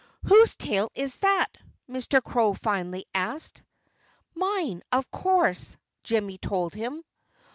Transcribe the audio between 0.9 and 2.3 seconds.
is that?" Mr.